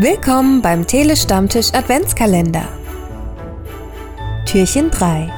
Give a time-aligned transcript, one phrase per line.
[0.00, 2.68] Willkommen beim Telestammtisch Adventskalender.
[4.46, 5.28] Türchen 3.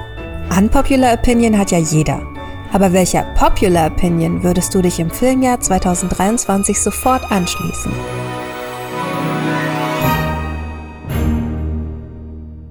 [0.54, 2.20] Unpopular Opinion hat ja jeder.
[2.70, 7.90] Aber welcher Popular Opinion würdest du dich im Filmjahr 2023 sofort anschließen?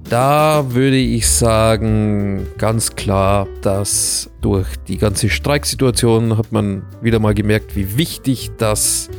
[0.08, 7.34] Da würde ich sagen, ganz klar, dass durch die ganze Streiksituation hat man wieder mal
[7.34, 9.10] gemerkt, wie wichtig das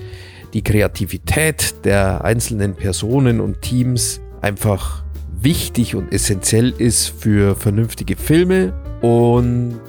[0.53, 5.03] die Kreativität der einzelnen Personen und Teams einfach
[5.41, 8.73] wichtig und essentiell ist für vernünftige Filme.
[9.01, 9.81] Und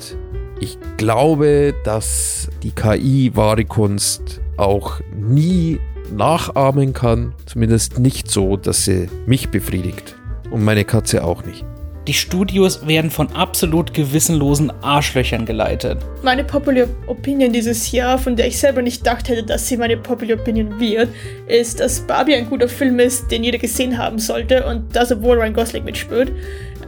[0.61, 5.79] ich glaube, dass die KI wahre Kunst auch nie
[6.13, 7.35] nachahmen kann.
[7.47, 10.17] Zumindest nicht so, dass sie mich befriedigt.
[10.51, 11.65] Und meine Katze auch nicht.
[12.09, 15.99] Die Studios werden von absolut gewissenlosen Arschlöchern geleitet.
[16.25, 19.97] Meine Popular Opinion dieses Jahr, von der ich selber nicht gedacht hätte, dass sie meine
[19.97, 21.11] Popular Opinion wird,
[21.47, 25.39] ist, dass Barbie ein guter Film ist, den jeder gesehen haben sollte und das, obwohl
[25.39, 26.33] Ryan Gosling mitspielt.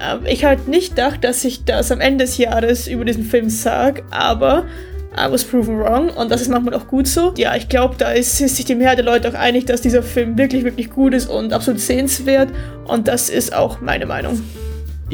[0.01, 3.49] Ähm, ich halt nicht gedacht, dass ich das am Ende des Jahres über diesen Film
[3.51, 4.67] sage, aber
[5.17, 7.33] I was proven wrong und das ist manchmal auch gut so.
[7.37, 10.03] Ja, ich glaube, da ist, ist sich die Mehrheit der Leute auch einig, dass dieser
[10.03, 12.49] Film wirklich, wirklich gut ist und absolut sehenswert
[12.87, 14.43] und das ist auch meine Meinung.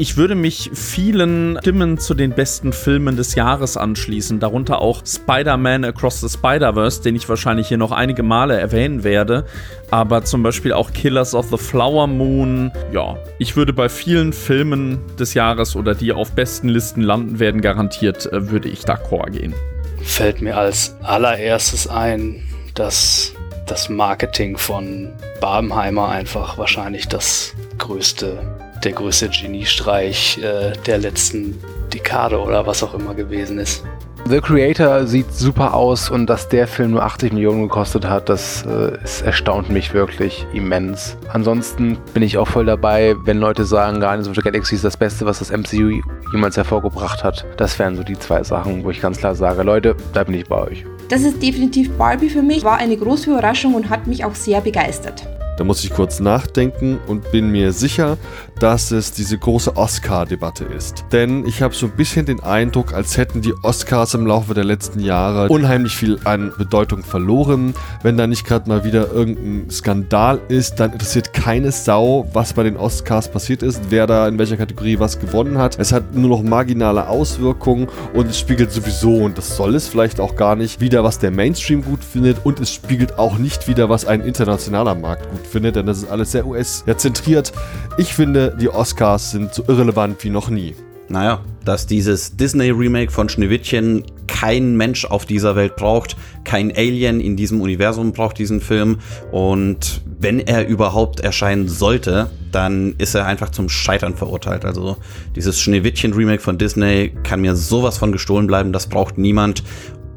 [0.01, 5.85] Ich würde mich vielen Stimmen zu den besten Filmen des Jahres anschließen, darunter auch Spider-Man
[5.85, 9.45] Across the Spider-Verse, den ich wahrscheinlich hier noch einige Male erwähnen werde,
[9.91, 12.71] aber zum Beispiel auch Killers of the Flower Moon.
[12.91, 17.61] Ja, ich würde bei vielen Filmen des Jahres oder die auf besten Listen landen werden,
[17.61, 19.53] garantiert, äh, würde ich d'accord gehen.
[20.01, 22.41] Fällt mir als allererstes ein,
[22.73, 23.33] dass
[23.67, 28.39] das Marketing von Barbenheimer einfach wahrscheinlich das größte
[28.83, 31.57] der größte Geniestreich äh, der letzten
[31.93, 33.83] Dekade oder was auch immer gewesen ist.
[34.29, 38.63] The Creator sieht super aus und dass der Film nur 80 Millionen gekostet hat, das,
[38.65, 41.17] äh, erstaunt mich wirklich immens.
[41.33, 44.95] Ansonsten bin ich auch voll dabei, wenn Leute sagen, Guardians of the Galaxy ist das
[44.95, 46.01] Beste, was das MCU
[46.31, 47.45] jemals hervorgebracht hat.
[47.57, 50.47] Das wären so die zwei Sachen, wo ich ganz klar sage, Leute, da bin ich
[50.47, 50.85] bei euch.
[51.09, 54.61] Das ist definitiv Barbie für mich, war eine große Überraschung und hat mich auch sehr
[54.61, 55.27] begeistert.
[55.57, 58.17] Da muss ich kurz nachdenken und bin mir sicher,
[58.59, 61.05] dass es diese große Oscar-Debatte ist.
[61.11, 64.63] Denn ich habe so ein bisschen den Eindruck, als hätten die Oscars im Laufe der
[64.63, 67.73] letzten Jahre unheimlich viel an Bedeutung verloren.
[68.03, 72.63] Wenn da nicht gerade mal wieder irgendein Skandal ist, dann interessiert keine Sau, was bei
[72.63, 75.79] den Oscars passiert ist, wer da in welcher Kategorie was gewonnen hat.
[75.79, 80.19] Es hat nur noch marginale Auswirkungen und es spiegelt sowieso, und das soll es vielleicht
[80.19, 83.89] auch gar nicht, wieder, was der Mainstream gut findet und es spiegelt auch nicht wieder,
[83.89, 87.51] was ein internationaler Markt gut findet, denn das ist alles sehr US-zentriert.
[87.97, 90.75] Ich finde, die Oscars sind so irrelevant wie noch nie.
[91.11, 96.15] Naja, dass dieses Disney-Remake von Schneewittchen kein Mensch auf dieser Welt braucht,
[96.45, 98.99] kein Alien in diesem Universum braucht diesen Film
[99.29, 104.63] und wenn er überhaupt erscheinen sollte, dann ist er einfach zum Scheitern verurteilt.
[104.63, 104.95] Also
[105.35, 109.63] dieses Schneewittchen-Remake von Disney kann mir sowas von gestohlen bleiben, das braucht niemand.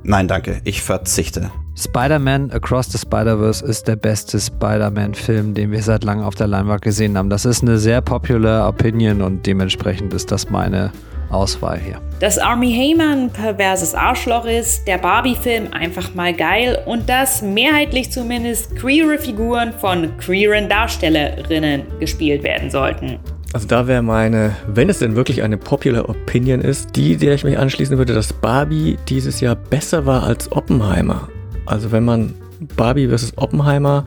[0.04, 1.50] Nein, danke, ich verzichte.
[1.76, 6.82] Spider-Man Across the Spider-Verse ist der beste Spider-Man-Film, den wir seit langem auf der Leinwand
[6.82, 7.30] gesehen haben.
[7.30, 10.92] Das ist eine sehr popular Opinion und dementsprechend ist das meine
[11.30, 12.00] Auswahl hier.
[12.20, 18.12] Dass Army Hammer ein perverses Arschloch ist, der Barbie-Film einfach mal geil und dass mehrheitlich
[18.12, 23.18] zumindest queere Figuren von queeren Darstellerinnen gespielt werden sollten.
[23.52, 27.44] Also da wäre meine, wenn es denn wirklich eine popular Opinion ist, die, der ich
[27.44, 31.28] mich anschließen würde, dass Barbie dieses Jahr besser war als Oppenheimer.
[31.66, 32.34] Also wenn man
[32.76, 33.32] Barbie vs.
[33.36, 34.06] Oppenheimer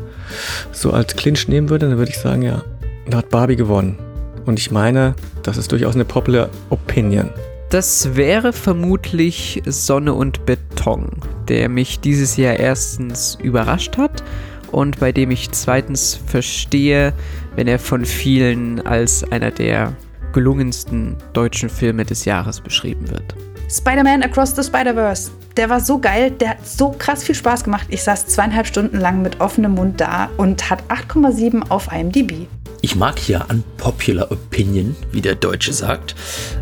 [0.72, 2.64] so als Clinch nehmen würde, dann würde ich sagen, ja,
[3.10, 3.98] da hat Barbie gewonnen.
[4.46, 7.30] Und ich meine, das ist durchaus eine popular Opinion.
[7.70, 11.10] Das wäre vermutlich Sonne und Beton,
[11.50, 14.24] der mich dieses Jahr erstens überrascht hat
[14.72, 17.14] und bei dem ich zweitens verstehe,
[17.56, 19.94] wenn er von vielen als einer der
[20.32, 23.36] gelungensten deutschen Filme des Jahres beschrieben wird.
[23.70, 25.30] Spider-Man Across the Spider-Verse.
[25.58, 27.88] Der war so geil, der hat so krass viel Spaß gemacht.
[27.90, 32.48] Ich saß zweieinhalb Stunden lang mit offenem Mund da und hat 8,7 auf IMDb.
[32.82, 36.16] Ich mag ja Unpopular Opinion, wie der Deutsche sagt.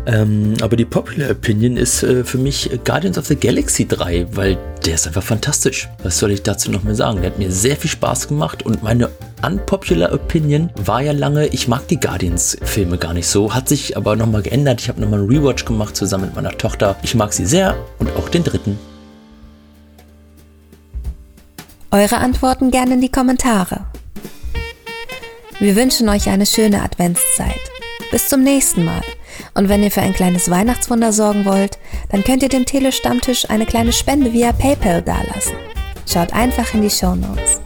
[0.06, 4.56] Ähm, aber die Popular Opinion ist äh, für mich Guardians of the Galaxy 3, weil
[4.84, 5.88] der ist einfach fantastisch.
[6.02, 7.20] Was soll ich dazu noch mehr sagen?
[7.20, 9.10] Der hat mir sehr viel Spaß gemacht und meine
[9.44, 14.16] Unpopular Opinion war ja lange, ich mag die Guardians-Filme gar nicht so, hat sich aber
[14.16, 14.80] nochmal geändert.
[14.80, 16.96] Ich habe nochmal einen Rewatch gemacht zusammen mit meiner Tochter.
[17.02, 18.78] Ich mag sie sehr und auch den dritten.
[21.90, 23.86] Eure Antworten gerne in die Kommentare.
[25.58, 27.60] Wir wünschen euch eine schöne Adventszeit.
[28.10, 29.00] Bis zum nächsten Mal.
[29.54, 31.78] Und wenn ihr für ein kleines Weihnachtswunder sorgen wollt,
[32.10, 35.56] dann könnt ihr dem Telestammtisch eine kleine Spende via PayPal dalassen.
[36.06, 37.62] Schaut einfach in die Show Notes.